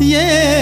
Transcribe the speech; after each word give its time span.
वतन 0.00 0.57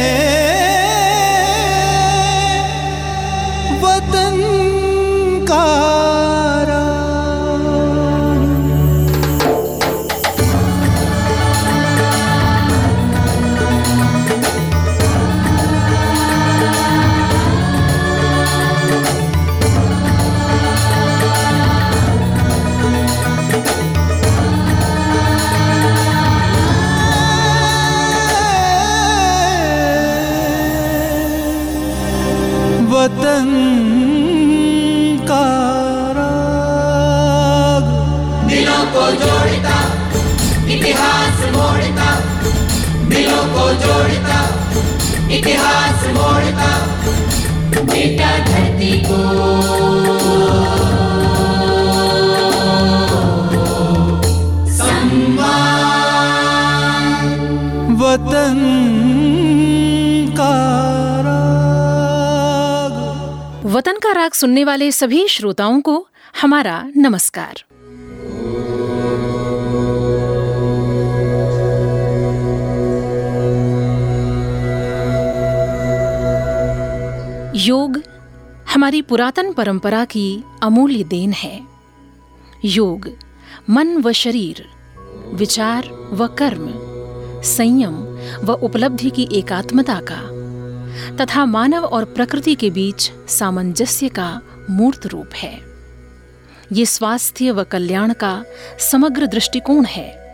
राग 64.27 64.33
सुनने 64.33 64.65
वाले 64.65 64.93
सभी 64.93 65.29
श्रोताओं 65.29 65.81
को 65.81 66.09
हमारा 66.43 66.91
नमस्कार। 66.97 67.63
योग 77.57 78.01
हमारी 78.75 79.03
पुरातन 79.03 79.53
परंपरा 79.53 80.05
की 80.05 80.43
अमूल्य 80.63 81.05
देन 81.05 81.33
है। 81.33 81.61
योग, 82.65 83.09
मन 83.71 83.97
व 83.97 84.13
शरीर, 84.13 84.65
विचार 85.35 86.09
व 86.13 86.27
कर्म, 86.27 86.73
संयम 87.43 87.95
व 88.45 88.53
उपलब्धि 88.53 89.11
की 89.11 89.29
एकात्मता 89.33 90.01
का 90.01 90.36
तथा 91.21 91.45
मानव 91.45 91.85
और 91.85 92.05
प्रकृति 92.05 92.55
के 92.55 92.71
बीच 92.71 93.11
सामंजस्य 93.29 94.09
का 94.09 94.41
मूर्त 94.71 95.07
रूप 95.07 95.31
है। 95.35 95.61
ये 96.73 96.87
स्वास्थ्य 96.87 97.51
व 97.51 97.65
कल्याण 97.65 98.13
का 98.13 98.45
समग्र 98.81 99.27
दृष्टिकोण 99.27 99.85
है। 99.85 100.27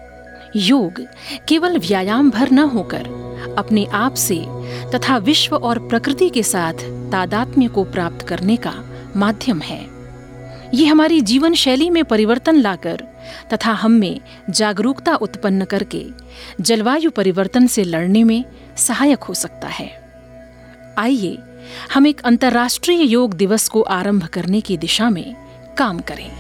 योग 0.56 1.00
केवल 1.48 1.78
व्यायाम 1.78 2.31
भर 2.31 2.50
न 2.50 2.59
होकर 2.59 3.55
अपने 3.59 3.87
आप 3.87 4.15
से 4.15 4.45
तथा 4.95 5.17
विश्व 5.17 5.56
और 5.56 5.78
प्रकृति 5.78 6.28
के 6.28 6.43
साथ 6.43 6.73
तादात्म्य 7.12 7.69
को 7.69 7.84
प्राप्त 7.84 8.27
करने 8.28 8.56
का 8.56 8.75
माध्यम 9.17 9.61
है। 9.61 9.89
ये 10.75 10.87
हमारी 10.87 11.20
जीवन 11.20 11.55
शैली 11.55 11.91
में 11.91 12.05
परिवर्तन 12.05 12.56
लाकर 12.56 13.05
तथा 13.53 13.73
हम 13.73 13.93
में 13.93 14.20
जागरूकता 14.50 15.15
उत्पन्न 15.15 15.65
करके 15.65 16.06
जलवायु 16.61 17.11
परिवर्तन 17.11 17.67
से 17.67 17.84
लड़ने 17.84 18.25
में 18.25 18.45
सहायक 18.77 19.23
हो 19.23 19.34
सकता 19.34 19.69
है। 19.69 20.02
आइए, 20.98 21.39
हम 21.95 22.07
एक 22.07 22.21
अंतर्राष्ट्रीय 22.21 23.03
योग 23.03 23.35
दिवस 23.35 23.69
को 23.69 23.83
आरंभ 23.83 24.25
करने 24.25 24.61
की 24.61 24.77
दिशा 24.77 25.11
में 25.11 25.37
काम 25.79 26.01
करें। 26.01 26.31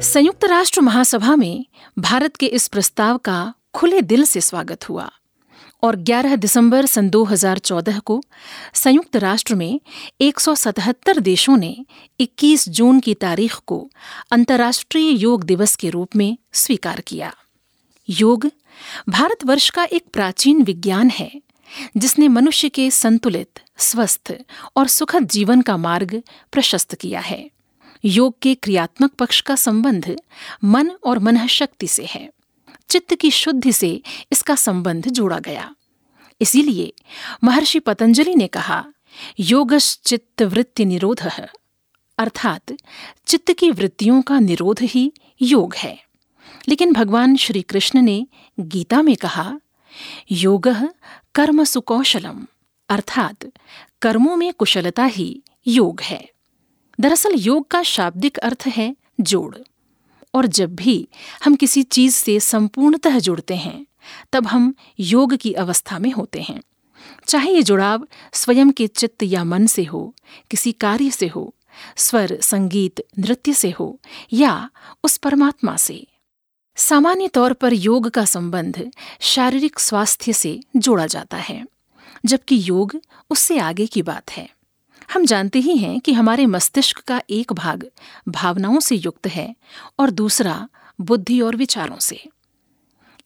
संयुक्त 0.00 0.44
राष्ट्र 0.44 0.80
महासभा 0.80 1.36
में 1.36 1.66
भारत 1.98 2.36
के 2.36 2.46
इस 2.46 2.68
प्रस्ताव 2.68 3.18
का 3.18 3.54
खुले 3.74 4.00
दिल 4.02 4.24
से 4.24 4.40
स्वागत 4.40 4.88
हुआ। 4.88 5.10
और 5.82 5.96
11 5.96 6.36
दिसंबर 6.36 6.86
सन 6.86 7.10
2014 7.10 7.98
को 7.98 8.22
संयुक्त 8.74 9.16
राष्ट्र 9.16 9.54
में 9.54 9.80
177 10.20 11.18
देशों 11.18 11.56
ने 11.56 11.84
21 12.20 12.68
जून 12.68 13.00
की 13.00 13.14
तारीख 13.14 13.54
को 13.54 13.90
अंतर्राष्ट्रीय 14.30 15.10
योग 15.10 15.44
दिवस 15.44 15.76
के 15.76 15.90
रूप 15.90 16.16
में 16.16 16.38
स्वीकार 16.52 17.00
किया। 17.00 17.34
योग 18.08 18.50
भारतवर्ष 19.08 19.70
का 19.70 19.84
एक 19.84 20.04
प्राचीन 20.12 20.62
विज्ञान 20.62 21.10
है, 21.10 21.42
जिसने 21.96 22.28
मनुष्य 22.28 22.68
के 22.68 22.90
संतुलित, 22.90 23.60
स्वस्थ 23.78 24.32
और 24.76 24.86
सुखद 24.86 25.28
जीवन 25.28 25.60
का 25.60 25.76
मार्ग 25.76 26.22
प्रशस्त 26.52 26.94
किया 26.94 27.20
है। 27.20 27.50
योग 28.04 28.38
के 28.42 28.54
क्रियात्मक 28.54 29.12
पक्ष 29.12 29.40
का 29.40 29.54
संबंध 29.54 30.16
मन 30.64 30.90
और 31.04 31.18
मन 31.18 31.46
शक्ति 31.46 31.86
से 31.86 32.04
है। 32.04 32.30
चित्त 32.90 33.14
की 33.14 33.30
शुद्धि 33.30 33.72
से 33.72 34.02
इसका 34.32 34.54
संबंध 34.54 35.08
जोड़ा 35.08 35.38
गया। 35.38 35.74
इसीलिए 36.40 36.92
महर्षि 37.44 37.78
पतंजलि 37.78 38.34
ने 38.34 38.46
कहा 38.46 38.92
योगश 39.40 39.98
चित्त 40.04 40.42
वृत्ति 40.42 40.84
निरोध 40.84 41.20
है 41.20 41.48
अर्थात 42.18 42.72
चित्त 43.26 43.52
की 43.52 43.70
वृत्तियों 43.70 44.22
का 44.22 44.38
निरोध 44.38 44.78
ही 44.82 45.12
योग 45.42 45.74
है। 45.74 46.04
लेकिन 46.68 46.92
भगवान 46.92 47.36
श्री 47.36 47.62
कृष्ण 47.62 48.02
ने 48.02 48.26
गीता 48.60 49.02
में 49.02 49.16
कहा, 49.16 49.60
योग 50.30 50.68
कर्म 51.34 51.64
सुकौशलम 51.64 52.46
अर्थात 52.88 53.52
कर्मों 54.02 54.36
में 54.36 54.52
कुशलता 54.52 55.04
ही 55.04 55.42
योग 55.66 56.00
है। 56.00 56.30
दरअसल 57.00 57.32
योग 57.36 57.68
का 57.68 57.82
शाब्दिक 57.82 58.38
अर्थ 58.38 58.64
है 58.66 58.96
जोड़। 59.20 59.56
और 60.34 60.46
जब 60.46 60.74
भी 60.74 61.08
हम 61.44 61.54
किसी 61.54 61.82
चीज़ 61.82 62.14
से 62.14 62.40
संपूर्णतः 62.40 63.18
जुड़ते 63.18 63.54
हैं, 63.54 63.86
तब 64.32 64.46
हम 64.46 64.74
योग 65.00 65.36
की 65.36 65.52
अवस्था 65.52 65.98
में 65.98 66.12
होते 66.12 66.40
हैं। 66.42 66.60
चाहे 67.26 67.52
ये 67.52 67.62
जुड़ाव 67.62 68.06
स्वयं 68.32 68.70
के 68.70 68.86
चित्त 68.86 69.22
या 69.22 69.44
मन 69.44 69.66
से 69.66 69.84
हो, 69.84 70.14
किसी 70.50 70.72
कार्य 70.72 71.10
से 71.10 71.26
हो, 71.26 71.54
स्वर, 71.96 72.38
संगीत, 72.42 73.00
नृत्य 73.18 73.52
से 73.52 73.70
हो 73.70 74.00
या 74.32 74.70
उस 75.04 75.16
परमात्मा 75.16 75.76
से। 75.76 76.06
सामान्य 76.76 77.28
तौर 77.28 77.52
पर 77.52 77.72
योग 77.72 78.08
का 78.10 78.24
संबंध 78.24 78.90
शारीरिक 79.20 79.78
स्वास्थ्य 79.78 80.32
से 80.32 80.60
जोड़ा 80.76 81.06
जाता 81.06 81.36
है, 81.36 81.66
जबकि 82.24 82.68
योग 82.68 83.00
उससे 83.30 83.58
आगे 83.58 83.86
की 83.86 84.02
बात 84.02 84.30
है। 84.30 84.50
हम 85.12 85.24
जानते 85.24 85.58
ही 85.58 85.76
हैं 85.76 86.00
कि 86.00 86.12
हमारे 86.12 86.46
मस्तिष्क 86.46 86.98
का 86.98 87.22
एक 87.30 87.52
भाग 87.52 87.86
भावनाओं 88.28 88.80
से 88.80 88.96
युक्त 88.96 89.26
है 89.26 89.56
और 89.98 90.10
दूसरा 90.10 90.68
बुद्धि 91.00 91.40
और 91.40 91.56
विचारों 91.56 91.98
से। 91.98 92.28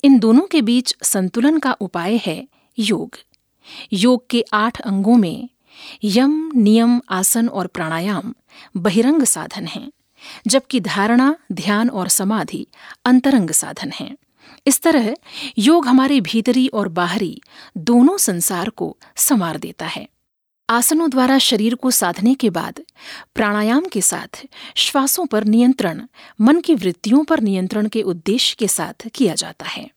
इन 0.04 0.18
दोनों 0.18 0.42
के 0.42 0.62
बीच 0.62 0.96
संतुलन 1.02 1.58
का 1.58 1.72
उपाय 1.72 2.16
है 2.16 2.48
योग। 2.78 3.16
योग 3.92 4.26
के 4.30 4.44
आठ 4.52 4.80
अंगों 4.80 5.16
में 5.16 5.48
यम, 6.04 6.52
नियम, 6.54 7.00
आसन 7.10 7.48
और 7.48 7.66
प्राणायाम 7.66 8.34
बहिरंग 8.76 9.22
साधन 9.22 9.66
हैं, 9.66 9.90
जबकि 10.46 10.80
धारणा, 10.80 11.36
ध्यान 11.52 11.90
और 11.90 12.08
समाधि 12.08 12.66
अंतरंग 13.04 13.50
साधन 13.50 13.90
हैं। 13.90 14.16
इस 14.66 14.82
तरह 14.82 15.14
योग 15.58 15.86
हमारे 15.86 16.20
भीतरी 16.20 16.68
और 16.68 16.88
बाहरी 16.88 17.40
दोनों 17.76 18.18
संसार 18.18 18.68
को 18.68 18.96
संवार 19.16 19.58
देता 19.58 19.86
है। 19.86 20.08
आसनों 20.70 21.10
द्वारा 21.10 21.38
शरीर 21.38 21.74
को 21.74 21.90
साधने 21.90 22.34
के 22.34 22.50
बाद, 22.50 22.80
प्राणायाम 23.34 23.84
के 23.84 24.00
साथ, 24.00 24.42
श्वासों 24.76 25.26
पर 25.26 25.44
नियंत्रण, 25.44 26.06
मन 26.40 26.60
की 26.60 26.74
वृत्तियों 26.74 27.24
पर 27.24 27.40
नियंत्रण 27.40 27.88
के 27.88 28.02
उद्देश्य 28.02 28.56
के 28.58 28.68
साथ 28.68 29.08
किया 29.14 29.34
जाता 29.34 29.66
है। 29.66 29.90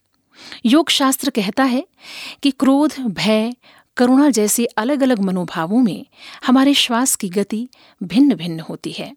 योग 0.66 0.90
शास्त्र 0.90 1.30
कहता 1.30 1.64
है 1.64 1.88
कि 2.44 2.52
क्रोध, 2.52 3.00
भय, 3.00 3.54
करुणा 3.98 4.30
जैसे 4.30 4.66
अलग 4.66 5.04
अलग 5.04 5.20
मनोभावों 5.20 5.82
में 5.82 6.06
हमारे 6.46 6.74
श्वास 6.74 7.16
की 7.16 7.30
गति 7.30 7.70
भिन्न 8.04 8.36
भिन्न 8.36 8.60
होती 8.60 8.92
है। 8.92 9.16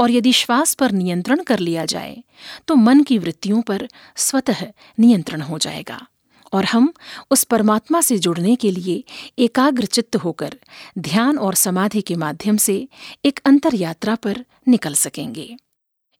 और 0.00 0.10
यदि 0.10 0.32
श्वास 0.32 0.74
पर 0.74 0.90
नियंत्रण 0.90 1.42
कर 1.42 1.58
लिया 1.58 1.84
जाए 1.84 2.24
तो 2.68 2.74
मन 2.74 3.02
की 3.02 3.18
वृत्तियों 3.18 3.62
पर 3.62 3.88
स्वतः 4.16 4.66
नियंत्रण 4.98 5.40
हो 5.40 5.58
जाएगा। 5.58 6.06
और 6.52 6.64
हम 6.64 6.92
उस 7.30 7.44
परमात्मा 7.44 8.00
से 8.00 8.18
जुड़ने 8.18 8.56
के 8.56 8.70
लिए 8.70 9.04
एकाग्रचित्त 9.38 10.16
होकर 10.16 10.56
ध्यान 10.98 11.38
और 11.38 11.54
समाधि 11.54 12.00
के 12.00 12.14
माध्यम 12.14 12.56
से 12.56 12.88
एक 13.24 13.40
अंतर 13.44 13.74
यात्रा 13.74 14.14
पर 14.14 14.44
निकल 14.68 14.94
सकेंगे। 14.94 15.56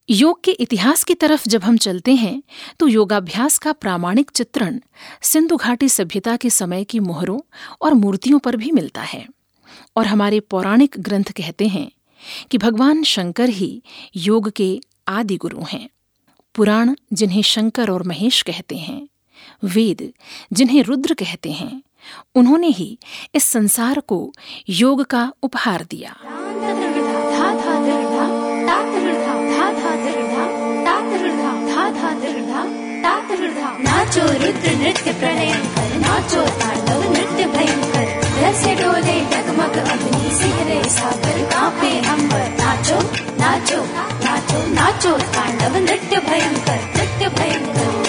योग 0.09 0.45
के 0.45 0.51
इतिहास 0.51 1.05
की 1.05 1.15
तरफ़ 1.15 1.49
जब 1.49 1.63
हम 1.63 1.77
चलते 1.77 2.15
हैं 2.15 2.43
तो 2.79 2.89
योगाभ्यास 2.89 3.59
का 3.59 3.73
प्रामाणिक 3.73 4.31
चित्रण 4.31 4.81
सिंधु 5.23 5.57
घाटी 5.57 5.89
सभ्यता 5.89 6.37
के 6.37 6.51
समय 6.51 6.85
की 6.85 7.01
मोहरों 7.01 7.41
और 7.83 7.95
मूर्तियों 7.95 8.39
पर 8.39 8.57
भी 8.57 8.71
मिलता 8.71 9.03
है। 9.03 9.27
और 9.97 10.07
हमारे 10.07 10.41
पौराणिक 10.41 10.95
ग्रंथ 10.99 11.25
कहते 11.25 11.67
हैं 11.69 11.91
कि 12.51 12.59
भगवान 12.59 13.03
शंकर 13.03 13.49
ही 13.49 13.83
योग 14.17 14.51
के 14.51 14.81
आदि 15.09 15.37
गुरु 15.37 15.63
हैं। 15.63 15.89
पुराण 16.55 16.95
जिन्हें 17.13 17.43
शंकर 17.43 17.91
और 17.91 18.03
महेश 18.03 18.43
कहते 18.43 18.77
हैं। 18.77 19.09
वेद 19.63 20.11
जिन्हें 20.53 20.83
रुद्र 20.85 21.15
कहते 21.21 21.53
हैं 21.53 21.83
उन्होंने 22.37 22.69
ही 22.71 22.97
इस 23.35 23.45
संसार 23.45 24.01
को 24.09 24.21
योग 24.71 25.05
का 25.11 25.31
उपहार 25.43 25.85
दिया 25.91 26.15
नाचो 33.85 34.23
रुद्र 34.43 34.71
नृत्य 34.79 35.13
प्रणय 35.21 35.53
कर 35.75 35.97
नाचो 36.01 36.45
तांडव 36.61 37.03
नृत्य 37.13 37.47
भयंकर 37.55 38.07
रसे 38.43 38.75
डोले 38.81 39.19
डगमग 39.33 39.77
अग्नि 39.85 40.31
सिहरे 40.39 40.83
सागर 40.97 41.43
कांपे 41.53 41.91
अंबर 42.15 42.49
नाचो 42.61 42.99
नाचो 43.41 43.81
नाचो 44.25 44.67
नाचो 44.75 45.17
तांडव 45.37 45.79
नृत्य 45.89 46.21
भयंकर 46.29 46.81
नृत्य 46.97 47.29
भयंकर 47.39 48.08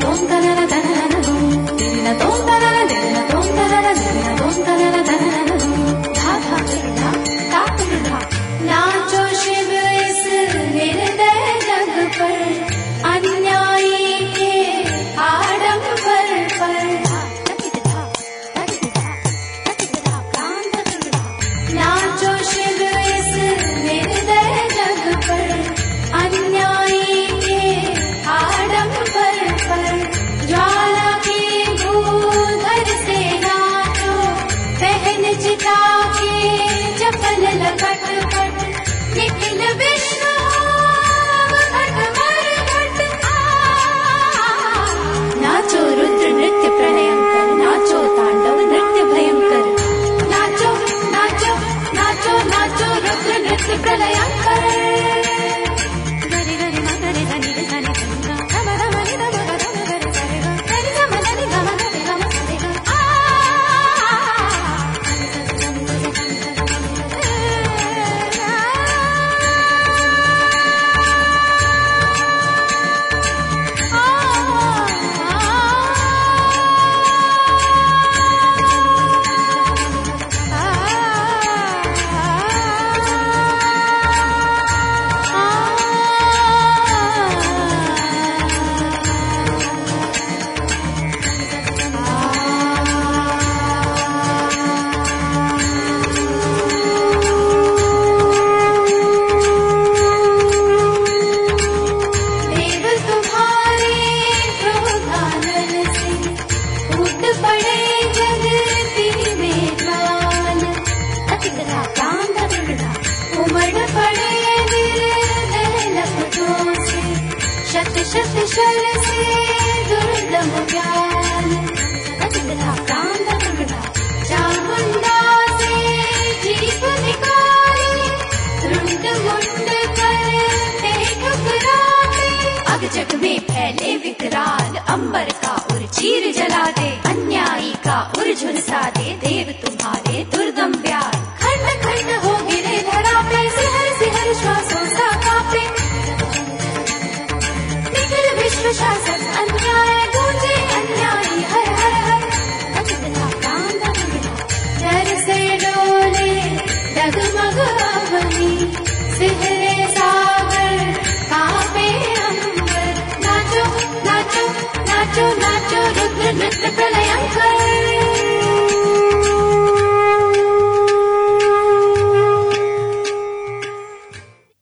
da 0.00 0.14
da 0.28 0.54
da 0.56 0.66
da 0.66 0.93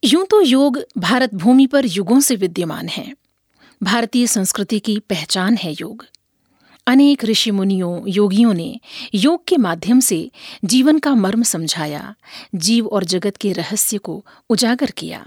यूँ 0.05 0.27
तो 0.27 0.41
योग 0.41 0.81
भारत 0.99 1.35
भूमि 1.35 1.67
पर 1.67 1.87
युगों 1.87 2.21
से 2.21 2.37
विद्यमान 2.37 2.89
है। 2.89 3.15
भारतीय 3.83 4.27
संस्कृति 4.27 4.81
की 4.81 4.99
पहचान 4.99 5.57
है 5.57 5.73
योग। 5.73 6.07
अनेक 6.87 7.25
ऋषि 7.25 7.51
मुनियों 7.51 8.09
योगियों 8.09 8.55
ने 8.55 8.81
योग 9.15 9.45
के 9.45 9.57
माध्यम 9.57 10.01
से 10.01 10.31
जीवन 10.65 10.99
का 10.99 11.15
मर्म 11.15 11.43
समझाया, 11.43 12.15
जीव 12.55 12.87
और 12.87 13.05
जगत 13.05 13.37
के 13.37 13.53
रहस्य 13.53 13.99
को 13.99 14.25
उजागर 14.51 14.91
किया। 14.91 15.27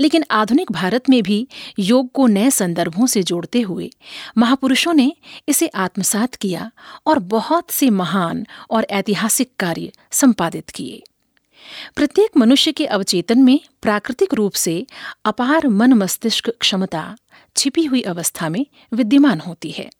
लेकिन 0.00 0.24
आधुनिक 0.30 0.72
भारत 0.72 1.10
में 1.10 1.22
भी 1.22 1.48
योग 1.78 2.12
को 2.12 2.26
नए 2.26 2.50
संदर्भों 2.50 3.06
से 3.06 3.22
जोड़ते 3.22 3.60
हुए 3.60 3.90
महापुरुषों 4.38 4.94
ने 4.94 5.12
इसे 5.48 5.66
आत्मसात 5.66 6.34
किया 6.34 6.70
और 7.06 7.18
बहुत 7.18 7.70
से 7.70 7.90
महान 7.90 8.46
और 8.70 8.86
ऐतिहासिक 8.90 9.50
कार्य 9.58 9.92
संपादित 10.10 10.70
किए। 10.70 11.02
प्रत्येक 11.96 12.30
मनुष्य 12.36 12.72
के 12.72 12.86
अवचेतन 12.86 13.38
में 13.38 13.60
प्राकृतिक 13.82 14.34
रूप 14.34 14.52
से 14.52 14.86
अपार 15.24 15.68
मन 15.68 15.92
मस्तिष्क 15.92 16.50
क्षमता 16.50 17.16
छिपी 17.56 17.84
हुई 17.84 18.00
अवस्था 18.00 18.48
में 18.48 18.66
विद्यमान 18.94 19.40
होती 19.40 19.70
है। 19.70 19.90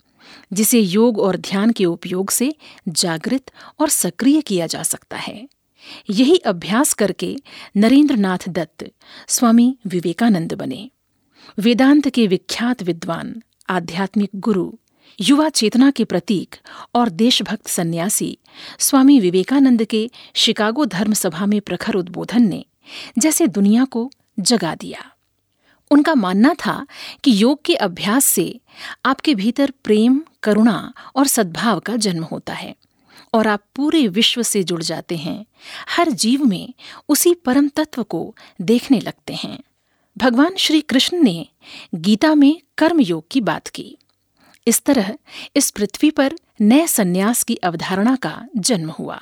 जिसे 0.52 0.80
योग 0.80 1.18
और 1.18 1.36
ध्यान 1.36 1.70
के 1.70 1.84
उपयोग 1.84 2.30
से 2.30 2.54
जागृत 2.88 3.50
और 3.80 3.88
सक्रिय 3.88 4.40
किया 4.40 4.66
जा 4.66 4.82
सकता 4.82 5.16
है। 5.16 5.48
यही 6.10 6.36
अभ्यास 6.36 6.92
करके 6.92 7.36
नरेंद्र 7.76 8.16
नाथ 8.16 8.48
दत्त 8.48 8.90
स्वामी 9.28 9.78
विवेकानंद 9.86 10.52
बने। 10.52 10.90
वेदांत 11.58 12.08
के 12.08 12.26
विख्यात 12.26 12.82
विद्वान, 12.82 13.42
आध्यात्मिक 13.68 14.30
गुरु, 14.34 14.72
युवा 15.20 15.48
चेतना 15.48 15.90
के 15.90 16.04
प्रतीक 16.04 16.56
और 16.94 17.08
देशभक्त 17.08 17.66
सन्यासी 17.66 18.38
स्वामी 18.78 19.20
विवेकानंद 19.20 19.84
के 19.84 20.10
शिकागो 20.34 20.84
धर्म 20.84 21.12
सभा 21.12 21.46
में 21.46 21.60
प्रखर 21.60 21.94
उद्बोधन 21.94 22.42
ने 22.42 22.64
जैसे 23.18 23.46
दुनिया 23.46 23.84
को 23.84 24.10
जगा 24.40 24.74
दिया। 24.74 25.11
उनका 25.92 26.14
मानना 26.14 26.54
था 26.54 26.86
कि 27.24 27.42
योग 27.42 27.62
के 27.64 27.74
अभ्यास 27.74 28.24
से 28.24 28.60
आपके 29.06 29.34
भीतर 29.34 29.72
प्रेम, 29.84 30.22
करुणा 30.42 30.92
और 31.16 31.26
सद्भाव 31.26 31.80
का 31.80 31.96
जन्म 31.96 32.24
होता 32.24 32.52
है 32.52 32.76
और 33.34 33.46
आप 33.46 33.60
पूरे 33.74 34.08
विश्व 34.08 34.42
से 34.42 34.62
जुड़ 34.62 34.82
जाते 34.82 35.16
हैं। 35.16 35.46
हर 35.88 36.10
जीव 36.10 36.44
में 36.44 36.74
उसी 37.08 37.34
परम 37.34 37.68
तत्व 37.68 38.02
को 38.02 38.36
देखने 38.60 39.00
लगते 39.00 39.34
हैं। 39.34 39.58
भगवान 40.18 40.54
श्री 40.56 40.80
कृष्ण 40.80 41.22
ने 41.22 41.46
गीता 41.94 42.34
में 42.34 42.60
कर्म 42.78 43.00
योग 43.00 43.24
की 43.30 43.40
बात 43.40 43.68
की। 43.68 43.98
इस 44.66 44.82
तरह 44.82 45.14
इस 45.56 45.70
पृथ्वी 45.70 46.10
पर 46.10 46.32
नए 46.60 46.86
सन्यास 46.86 47.42
की 47.42 47.54
अवधारणा 47.54 48.16
का 48.16 48.46
जन्म 48.56 48.90
हुआ। 48.90 49.20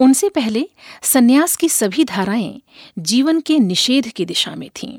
उनसे 0.00 0.28
पहले 0.28 0.68
सन्यास 1.02 1.56
की 1.56 1.68
सभी 1.68 2.04
धाराएँ 2.04 2.62
जीवन 2.98 3.40
के 3.40 3.58
निषेध 3.58 4.08
की 4.08 4.24
दिशा 4.24 4.54
में 4.54 4.70
थीं। 4.70 4.98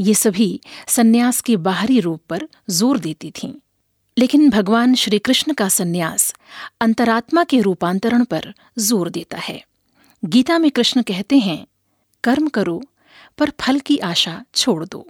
ये 0.00 0.14
सभी 0.14 0.60
सन्यास 0.88 1.40
के 1.40 1.56
बाहरी 1.56 2.00
रूप 2.00 2.20
पर 2.28 2.48
ज़ोर 2.70 2.98
देती 2.98 3.30
थीं। 3.30 3.54
लेकिन 4.18 4.50
भगवान 4.50 4.94
श्री 4.94 5.18
कृष्ण 5.18 5.52
का 5.52 5.68
सन्यास 5.68 6.34
अंतरात्मा 6.80 7.44
के 7.44 7.60
रूपांतरण 7.60 8.24
पर 8.24 8.54
ज़ोर 8.78 9.10
देता 9.10 9.38
है। 9.38 9.64
गीता 10.24 10.58
में 10.58 10.70
कृष्ण 10.70 11.02
कहते 11.02 11.38
हैं, 11.38 11.66
कर्म 12.24 12.48
करो, 12.48 12.82
पर 13.38 13.52
फल 13.60 13.78
की 13.78 13.98
आशा 13.98 14.44
छोड़ 14.54 14.84
दो। 14.84 15.06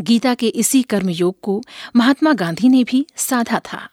गीता 0.00 0.34
के 0.34 0.48
इसी 0.48 0.82
कर्म 0.82 1.08
योग 1.08 1.40
को 1.42 1.62
महात्मा 1.96 2.32
गांधी 2.32 2.68
ने 2.68 2.84
भी 2.84 3.06
साधा 3.16 3.58
था। 3.58 3.88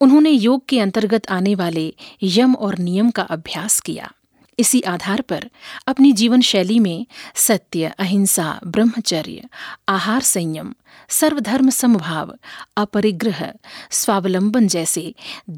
उन्होंने 0.00 0.30
योग 0.30 0.66
के 0.66 0.80
अंतर्गत 0.80 1.30
आने 1.30 1.54
वाले 1.54 1.94
यम 2.22 2.54
और 2.54 2.78
नियम 2.78 3.10
का 3.10 3.22
अभ्यास 3.22 3.80
किया। 3.80 4.12
इसी 4.58 4.80
आधार 4.80 5.20
पर 5.20 5.48
अपनी 5.86 6.12
जीवन 6.12 6.40
शैली 6.40 6.78
में 6.78 7.06
सत्य, 7.34 7.92
अहिंसा, 7.98 8.60
ब्रह्मचर्य, 8.66 9.42
आहार 9.88 10.22
संयम, 10.22 10.74
सर्वधर्म 11.08 11.70
समभाव, 11.70 12.34
अपरिग्रह, 12.76 13.42
स्वावलंबन 13.90 14.68
जैसे 14.68 15.14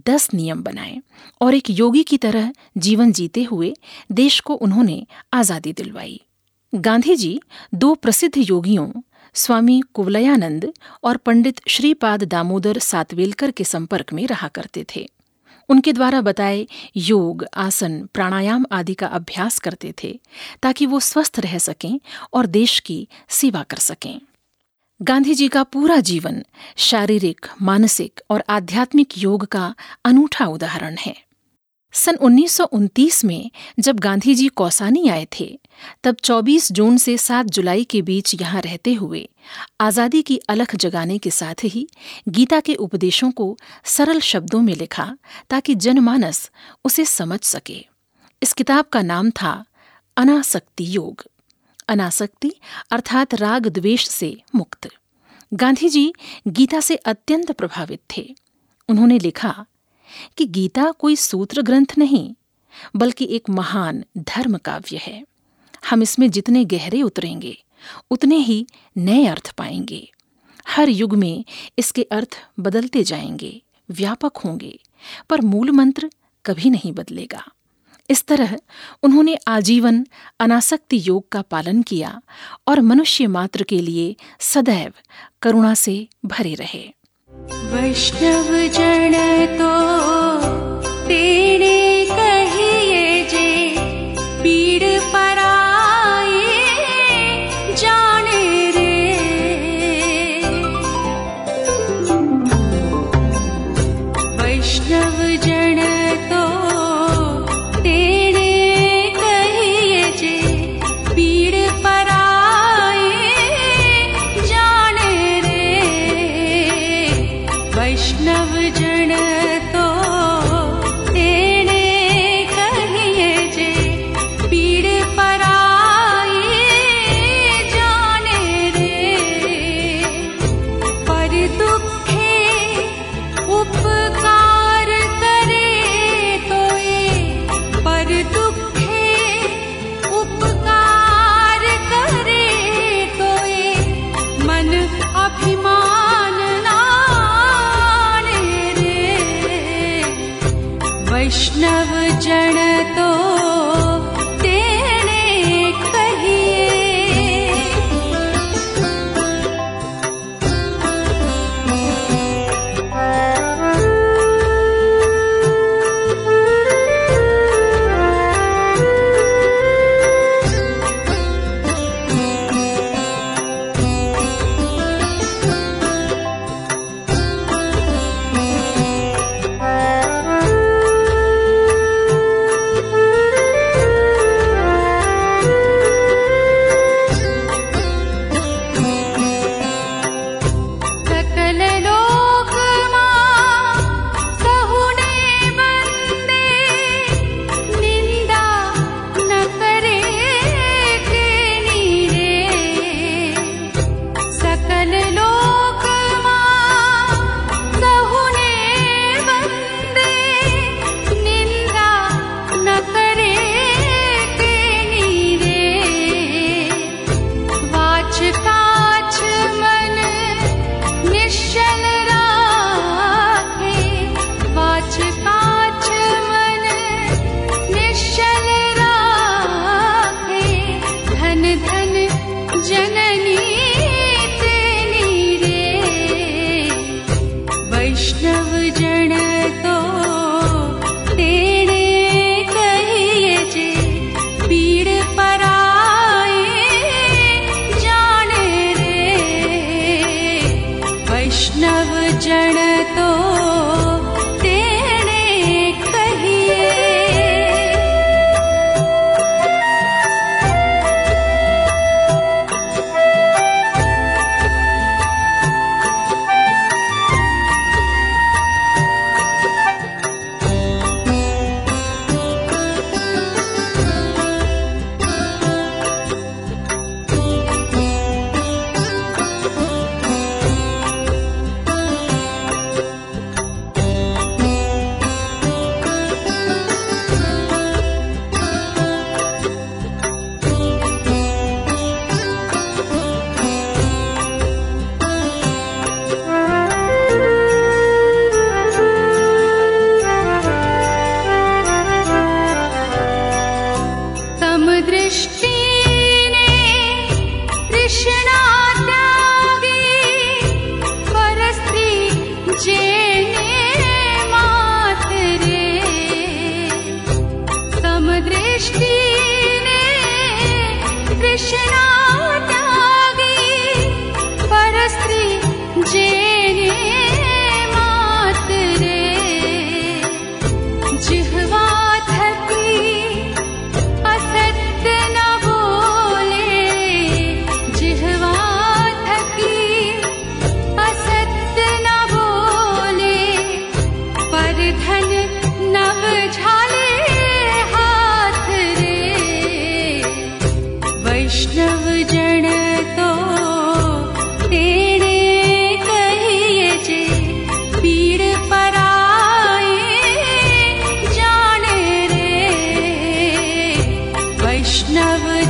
दस 0.09 0.29
नियम 0.35 0.63
बनाए 0.63 1.01
और 1.41 1.55
एक 1.55 1.71
योगी 1.71 2.03
की 2.03 2.17
तरह 2.17 2.53
जीवन 2.79 3.13
जीते 3.13 3.43
हुए 3.43 3.75
देश 4.13 4.41
को 4.41 4.55
उन्होंने 4.55 5.07
आज़ादी 5.33 5.73
दिलवाई। 5.73 6.21
गांधी 6.73 7.17
जी 7.17 7.39
दो 7.75 7.95
प्रसिद्ध 7.95 8.37
योगियों, 8.39 8.91
स्वामी 9.35 9.81
कुवलयानंद 9.95 10.73
और 11.05 11.17
पंडित 11.17 11.61
श्रीपाद 11.69 12.25
दामोदर 12.25 12.79
सातवेलकर 12.79 13.51
के 13.51 13.65
संपर्क 13.65 14.13
में 14.13 14.27
रहा 14.27 14.49
करते 14.49 14.85
थे। 14.97 15.09
उनके 15.69 15.93
द्वारा 15.93 16.21
बताए 16.21 16.67
योग, 16.97 17.45
आसन, 17.57 18.09
प्राणायाम 18.15 18.67
आदि 18.73 18.95
का 18.95 19.07
अभ्यास 19.07 19.59
करते 19.59 19.95
थे, 20.05 20.21
ताकि 20.63 20.87
वो 20.87 21.01
स्वस्थ 21.01 21.39
रह 21.39 21.59
सकें 21.59 22.01
और 22.33 22.47
देश 22.47 22.81
की 22.81 23.09
सेवा 23.29 23.63
कर 23.63 23.77
सकें। 23.77 24.21
गांधी 25.03 25.35
जी 25.35 25.49
का 25.49 25.63
पूरा 25.63 25.97
जीवन 25.97 26.45
शारीरिक, 26.77 27.47
मानसिक 27.63 28.21
और 28.31 28.45
आध्यात्मिक 28.49 29.19
योग 29.19 29.45
का 29.45 29.75
अनूठा 30.05 30.47
उदाहरण 30.47 30.97
है। 30.97 31.28
सन 31.95 32.17
1929 32.17 33.25
में 33.25 33.51
जब 33.81 33.99
गांधी 33.99 34.35
जी 34.35 34.49
कौसानी 34.49 35.09
आए 35.09 35.27
थे, 35.41 35.59
तब 36.05 36.17
24 36.17 36.71
जून 36.73 36.97
से 36.97 37.17
7 37.19 37.47
जुलाई 37.47 37.85
के 37.85 38.03
बीच 38.03 38.35
यहाँ 38.41 38.61
रहते 38.61 38.95
हुए 38.95 39.29
आज़ादी 39.81 40.23
की 40.23 40.37
अलख 40.49 40.75
जगाने 40.77 41.19
के 41.19 41.31
साथ 41.31 41.65
ही 41.65 41.87
गीता 42.29 42.61
के 42.61 42.75
उपदेशों 42.75 43.31
को 43.31 43.57
सरल 43.85 44.21
शब्दों 44.21 44.61
में 44.63 44.75
लिखा 44.75 45.17
ताकि 45.51 45.75
जनमानस 45.75 46.51
उसे 46.85 47.05
समझ 47.05 47.41
सके। 47.41 47.85
इस 48.43 48.53
किताब 48.53 48.85
का 48.85 49.03
नाम 49.03 49.31
था 49.31 49.65
अनासक्ति 50.17 50.85
योग। 50.97 51.25
अनासक्ति 51.89 52.53
अर्थात 52.91 53.35
राग 53.35 53.67
द्वेष 53.69 54.09
से 54.09 54.37
मुक्त। 54.55 54.89
गांधी 55.53 55.89
जी 55.89 56.13
गीता 56.49 56.81
से 56.81 56.97
अत्यंत 56.97 57.53
प्रभावित 57.53 58.01
थे। 58.17 58.35
उन्होंने 58.89 59.19
लिखा 59.19 59.55
कि 60.37 60.47
गीता 60.47 60.91
कोई 60.91 61.17
सूत्र 61.17 61.63
ग्रंथ 61.63 61.87
नहीं, 61.99 62.35
बल्कि 62.97 63.25
एक 63.31 63.51
महान 63.51 64.05
धर्म 64.19 64.57
काव्य 64.57 64.97
है। 64.97 65.25
हम 65.91 66.03
इसमें 66.03 66.31
जितने 66.31 66.65
गहरे 66.65 67.03
उतरेंगे, 67.03 67.65
उतने 68.11 68.37
ही 68.37 68.67
नए 68.97 69.27
अर्थ 69.27 69.53
पाएँगे। 69.53 70.13
हर 70.69 70.89
युग 70.89 71.15
में 71.15 71.45
इसके 71.79 72.03
अर्थ 72.03 72.39
बदलते 72.61 73.03
जाएँगे, 73.03 73.63
व्यापक 73.91 74.37
होंगे, 74.37 74.81
पर 75.31 75.41
मूल 75.41 75.71
मंत्र 75.71 76.11
कभी 76.47 76.71
नहीं 76.71 76.93
बदलेगा। 76.93 77.45
इस 78.11 78.27
तरह 78.27 78.59
उन्होंने 79.03 79.39
आजीवन, 79.49 80.07
अनासक्ति 80.41 81.01
योग 81.05 81.29
का 81.29 81.43
पालन 81.43 81.83
किया 81.83 82.23
और 82.69 82.81
मनुष्य 82.81 83.27
मात्र 83.27 83.63
के 83.63 83.81
लिए 83.81 84.17
सदैव 84.41 84.93
करुणा 85.43 85.75
से 85.75 86.09
भरे 86.25 86.55
रहे। 86.55 86.95
वैष्णव 87.51 88.49
जन 88.77 89.15
तो 89.59 89.71
तेरे 91.09 91.48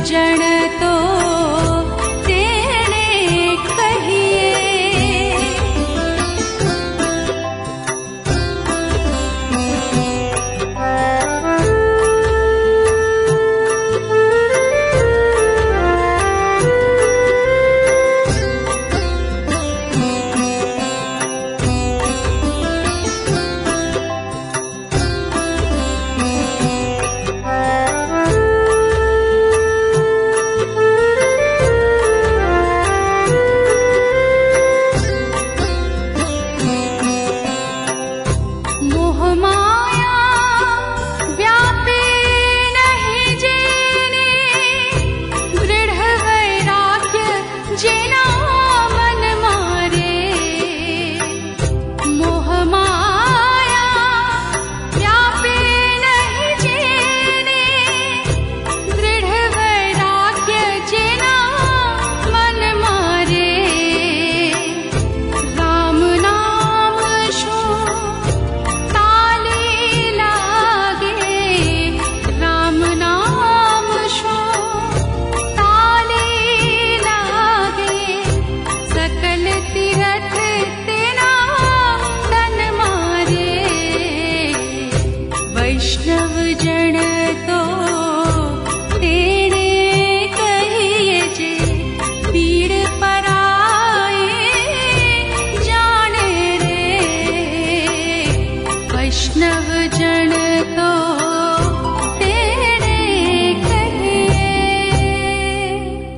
वैष्णव 0.08 0.47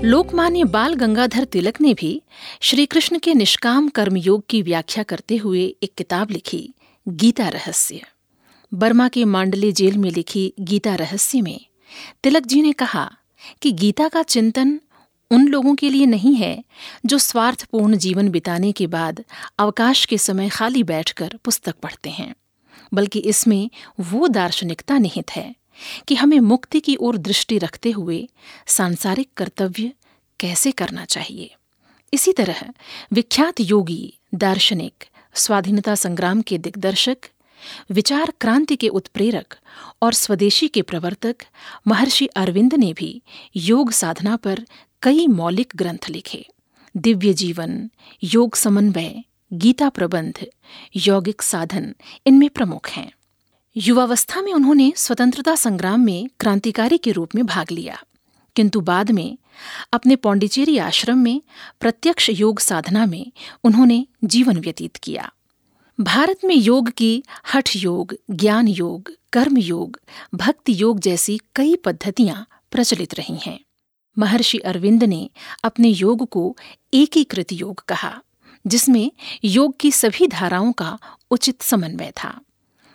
लोकमान्य 0.05 0.63
बाल 0.63 0.93
गंगाधर 0.93 1.43
तिलक 1.43 1.81
ने 1.81 1.93
भी 1.93 2.21
श्री 2.61 2.85
कृष्ण 2.85 3.19
के 3.19 3.33
निष्काम 3.33 3.89
कर्मयोग 3.89 4.43
की 4.49 4.61
व्याख्या 4.61 5.03
करते 5.03 5.37
हुए 5.37 5.75
एक 5.83 5.93
किताब 5.97 6.31
लिखी, 6.31 6.73
गीता 7.07 7.49
रहस्य। 7.49 8.01
बर्मा 8.73 9.07
के 9.07 9.25
मांडले 9.25 9.71
जेल 9.71 9.97
में 9.97 10.11
लिखी 10.11 10.53
गीता 10.59 10.95
रहस्य 10.95 11.41
में 11.41 11.65
तिलक 12.23 12.45
जी 12.45 12.61
ने 12.61 12.71
कहा 12.71 13.11
कि 13.61 13.71
गीता 13.71 14.07
का 14.07 14.23
चिंतन 14.23 14.79
उन 15.31 15.47
लोगों 15.47 15.75
के 15.75 15.89
लिए 15.89 16.05
नहीं 16.05 16.35
है 16.35 16.63
जो 17.05 17.17
स्वार्थपूर्ण 17.17 17.95
जीवन 17.95 18.29
बिताने 18.29 18.71
के 18.71 18.87
बाद 18.87 19.23
अवकाश 19.59 20.05
के 20.05 20.17
समय 20.17 20.49
खाली 20.49 20.83
बैठकर 20.83 21.39
पुस्तक 21.45 21.75
पढ़ते 21.75 22.09
हैं। 22.09 22.35
बल्कि 22.93 23.19
इसमें 23.19 23.69
वो 23.99 24.27
दार्शनिकता 24.27 24.97
निहित 24.97 25.31
है 25.31 25.55
कि 26.07 26.15
हमें 26.15 26.39
मुक्ति 26.39 26.79
की 26.79 26.95
ओर 26.95 27.17
दृष्टि 27.17 27.57
रखते 27.57 27.91
हुए 27.91 28.29
सांसारिक 28.67 29.29
कर्तव्य 29.37 29.91
कैसे 30.39 30.71
करना 30.71 31.05
चाहिए। 31.05 31.55
इसी 32.13 32.33
तरह 32.33 32.63
विख्यात 33.13 33.59
योगी, 33.59 34.13
दार्शनिक, 34.35 35.05
स्वाधीनता 35.33 35.95
संग्राम 35.95 36.41
के 36.41 36.57
दिग्दर्शक, 36.57 37.17
विचार 37.91 38.33
क्रांति 38.41 38.75
के 38.75 38.87
उत्प्रेरक 38.87 39.55
और 40.01 40.13
स्वदेशी 40.13 40.67
के 40.67 40.81
प्रवर्तक 40.81 41.35
महर्षि 41.87 42.25
अरविंद 42.25 42.73
ने 42.73 42.93
भी 42.93 43.21
योग 43.55 43.91
साधना 43.91 44.35
पर 44.35 44.65
कई 45.01 45.27
मौलिक 45.27 45.73
ग्रंथ 45.75 46.09
लिखे। 46.09 46.45
दिव्य 46.97 47.33
जीवन, 47.33 47.89
योग 48.23 48.55
समन्वय 48.55 49.23
गीता 49.53 49.89
प्रबंध, 49.89 50.45
यौगिक 50.95 51.41
साधन, 51.41 51.95
इनमें 52.27 52.49
प्रमुख 52.49 52.89
हैं। 52.89 53.11
युवावस्था 53.77 54.41
में 54.41 54.53
उन्होंने 54.53 54.93
स्वतंत्रता 54.95 55.55
संग्राम 55.55 56.01
में 56.01 56.29
क्रांतिकारी 56.39 56.97
के 56.97 57.11
रूप 57.11 57.29
में 57.35 57.45
भाग 57.45 57.71
लिया। 57.71 58.03
किंतु 58.55 58.81
बाद 58.81 59.11
में, 59.11 59.37
अपने 59.93 60.15
पौंडीचेरी 60.15 60.77
आश्रम 60.77 61.17
में 61.17 61.41
प्रत्यक्ष 61.79 62.29
योग 62.29 62.59
साधना 62.59 63.05
में 63.05 63.31
उन्होंने 63.63 64.07
जीवन 64.23 64.57
व्यतीत 64.57 64.95
किया। 64.95 65.33
भारत 66.01 66.39
में 66.45 66.55
योग 66.55 66.89
की 66.89 67.23
हठ 67.53 67.75
योग, 67.75 68.15
ज्ञान 68.31 68.67
योग, 68.67 69.11
कर्म 69.33 69.57
योग, 69.57 69.99
भक्ति 70.35 70.81
योग 70.81 70.99
जैसी 70.99 71.39
कई 71.55 71.75
पद्धतियाँ 71.75 72.47
प्रचलित 72.71 73.15
रही 73.15 73.35
हैं। 73.35 73.59
महर्षि 74.19 74.57
अरविंद 74.57 75.03
ने 75.03 75.29
अपने 75.63 75.89
योग 75.89 76.29
को 76.29 76.57
एकीकृत 76.93 77.51
योग 77.51 77.85
कहा। 77.87 78.21
जिसमें 78.65 79.11
योग 79.43 79.75
की 79.79 79.91
सभी 79.91 80.27
धाराओं 80.27 80.71
का 80.71 80.97
उचित 81.31 81.61
समन्वय 81.61 82.11
था। 82.23 82.39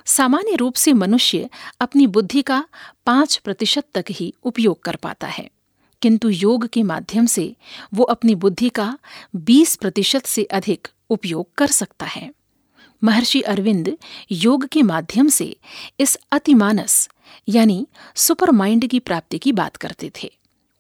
सामान्य 0.07 0.57
रूप 0.57 0.74
से 0.74 0.92
मनुष्य 0.92 1.48
अपनी 1.81 2.07
बुद्धि 2.07 2.42
का 2.42 2.64
पाँच 3.07 3.37
प्रतिशत 3.37 3.85
तक 3.94 4.05
ही 4.11 4.33
उपयोग 4.44 4.83
कर 4.83 4.96
पाता 4.96 5.26
है, 5.26 5.50
किंतु 6.02 6.29
योग 6.29 6.66
के 6.66 6.83
माध्यम 6.83 7.26
से 7.26 7.55
वो 7.94 8.05
अपनी 8.05 8.35
बुद्धि 8.35 8.68
का 8.68 8.96
बीस 9.37 9.76
प्रतिशत 9.76 10.26
से 10.26 10.44
अधिक 10.44 10.88
उपयोग 11.11 11.55
कर 11.55 11.66
सकता 11.66 12.07
है। 12.07 12.31
महर्षि 13.02 13.40
अरविंद 13.40 13.96
योग 14.33 14.66
के 14.66 14.83
माध्यम 14.83 15.29
से 15.29 15.57
इस 16.00 16.18
अतिमानस, 16.33 17.09
यानी 17.48 17.87
सुपर 18.14 18.50
माइंड 18.50 18.87
की 18.87 18.98
प्राप्ति 19.00 19.38
की 19.38 19.52
बात 19.52 19.76
करते 19.76 20.11
थे। 20.14 20.31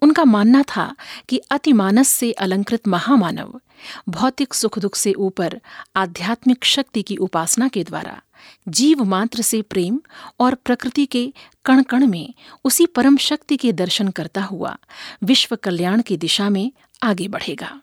उनका 0.02 0.24
मानना 0.24 0.62
था 0.68 0.94
कि 1.28 1.38
अतिमानस 1.50 2.08
से 2.08 2.30
अलंकृत 2.32 2.88
महामानव 2.88 3.60
भौतिक 4.08 4.54
सुख 4.54 4.78
दुख 4.78 4.96
से 4.96 5.12
ऊपर 5.12 5.60
आध्यात्मिक 5.96 6.64
शक्ति 6.64 7.02
की 7.02 7.16
उपासना 7.16 7.68
के 7.68 7.84
द्वारा 7.84 8.22
जीव 8.68 9.04
मात्र 9.04 9.42
से 9.42 9.62
प्रेम 9.62 10.00
और 10.40 10.54
प्रकृति 10.54 11.06
के 11.06 11.32
कण 11.64 11.82
कण 11.82 12.06
में 12.06 12.34
उसी 12.64 12.86
परम 12.86 13.16
शक्ति 13.16 13.56
के 13.56 13.72
दर्शन 13.72 14.08
करता 14.08 14.42
हुआ 14.42 14.76
विश्व 15.24 15.56
कल्याण 15.56 16.02
की 16.02 16.16
दिशा 16.16 16.50
में 16.50 16.72
आगे 17.02 17.28
बढ़ेगा। 17.28 17.80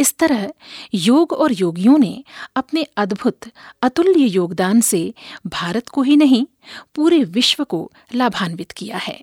इस 0.00 0.16
तरह 0.18 0.52
योग 0.94 1.32
और 1.32 1.52
योगियों 1.52 1.98
ने 1.98 2.24
अपने 2.56 2.86
अद्भुत, 2.96 3.38
अतुल्य 3.82 4.24
योगदान 4.24 4.80
से 4.80 5.14
भारत 5.46 5.88
को 5.88 6.02
ही 6.02 6.16
नहीं, 6.16 6.46
पूरे 6.94 7.24
विश्व 7.24 7.64
को 7.64 7.92
लाभान्वित 8.14 8.72
किया 8.72 8.96
है। 8.96 9.22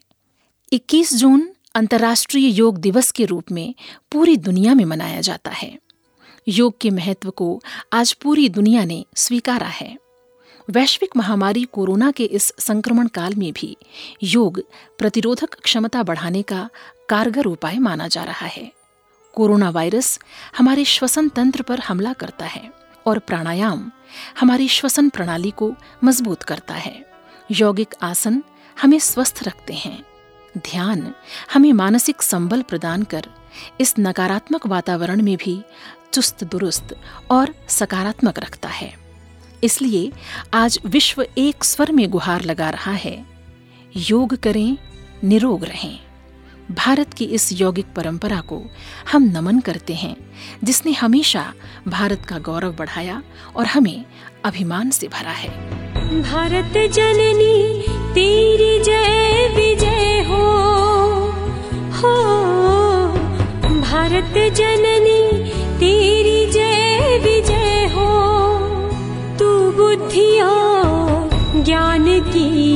21 0.74 1.16
जून 1.16 1.56
अंतर्राष्ट्रीय 1.76 2.50
योग 2.50 2.78
दिवस 2.78 3.12
के 3.12 3.26
रूप 3.26 3.52
में 3.52 3.76
पूरी 4.12 4.38
दुनिया 4.38 4.74
में 4.74 4.86
मनाया 4.86 5.22
जाता 5.22 5.52
है। 5.52 5.80
योग 6.48 6.78
के 6.82 6.90
महत्व 6.90 7.30
को 7.30 7.62
आज 7.94 8.14
पूरी 8.14 8.50
दुनिया 8.50 8.84
ने 8.86 9.06
स्वीकारा 9.16 9.68
है। 9.68 9.98
वैश्विक 10.70 11.18
महामारी 11.18 11.64
कोरोना 11.64 12.12
के 12.12 12.24
इस 12.24 12.54
संक्रमण 12.60 13.08
काल 13.08 13.36
में 13.36 13.54
भी 13.54 13.78
योग 14.24 14.62
प्रतिरोधक 14.98 15.54
क्षमता 15.54 16.04
बढ़ाने 16.04 16.42
का 16.42 16.70
कारगर 17.10 17.46
उपाय 17.46 17.78
माना 17.78 18.08
जा 18.08 18.24
रहा 18.24 18.46
है। 18.46 18.72
कोरोना 19.34 19.70
वायरस 19.70 20.20
हमारे 20.58 20.86
श्वसन 20.86 21.30
तंत्र 21.30 21.62
पर 21.62 21.80
हमला 21.80 22.14
करता 22.14 22.46
है 22.46 22.74
और 23.06 23.20
प्राणायाम 23.20 23.92
हमारी 24.40 24.68
श्वसन 24.68 25.10
प्रणाली 25.10 25.52
को 25.52 25.74
मज़बूत 26.04 26.44
करता 26.44 26.74
है। 26.74 27.06
यौगिक 27.52 27.96
आसन 28.02 28.44
हमें 28.82 29.00
स्वस्थ 29.00 29.40
रखते 29.44 29.74
हैं। 29.74 30.06
ध्यान 30.58 31.14
हमें 31.54 31.74
मानसिक 31.74 32.22
संबल 32.22 32.62
प्रदान 32.62 33.04
कर 33.04 33.26
इस 33.82 33.96
नकारात्मक 34.00 34.68
वातावरण 34.68 35.22
में 35.22 35.38
भी 35.38 35.62
चुस्त 36.14 36.44
दुरुस्त 36.44 36.96
और 37.32 37.56
सकारात्मक 37.68 38.40
रखता 38.40 38.70
है। 38.70 38.94
इसलिए 39.64 40.12
आज 40.54 40.80
विश्व 40.86 41.26
एक 41.38 41.64
स्वर 41.64 41.92
में 41.92 42.10
गुहार 42.10 42.42
लगा 42.42 42.70
रहा 42.70 42.92
है, 42.92 43.26
योग 43.96 44.36
करें, 44.36 44.78
निरोग 45.24 45.64
रहें। 45.64 46.00
भारत 46.72 47.14
की 47.14 47.26
इस 47.26 47.52
यौगिक 47.52 47.86
परंपरा 47.96 48.42
को 48.42 48.62
हम 49.12 49.24
नमन 49.24 49.60
करते 49.60 49.94
हैं, 49.94 50.16
जिसने 50.64 50.92
हमेशा 50.92 51.54
भारत 51.88 52.26
का 52.26 52.40
गौरव 52.40 52.76
बढ़ाया 52.76 53.24
और 53.56 53.66
हमें 53.66 54.06
अभिमान 54.46 54.90
से 54.90 55.08
भरा 55.08 55.32
है। 55.32 55.50
भारत 56.22 56.74
जननी, 56.92 57.82
तेरी 58.14 58.84
जय, 58.84 59.48
विजय 59.56 60.26
हो। 60.30 60.48
हो, 61.98 62.14
भारत 63.82 64.54
जननी 64.54 65.61
तेरी 65.82 66.40
जय 66.52 67.18
विजय 67.24 67.86
हो 67.94 68.10
तू 69.40 69.50
बुद्धि 69.78 70.30
ज्ञान 71.66 72.06
की 72.28 72.71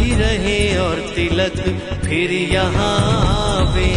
तीरथ 0.00 1.58
फिर 2.04 2.32
यहाँ 2.32 3.74
वे 3.74 3.90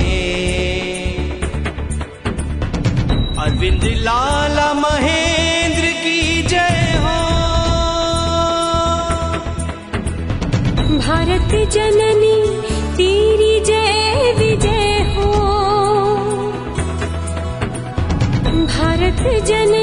अरविंद 3.39 3.83
लाला 3.83 4.73
महेंद्र 4.73 5.85
की 6.03 6.43
जय 6.43 6.81
हो। 7.03 7.17
भारत 10.97 11.51
जननी, 11.71 12.35
तेरी 12.97 13.53
जय, 13.65 14.33
विजय 14.37 15.15
हो। 15.15 15.31
भारत 18.65 19.23
जननी 19.45 19.82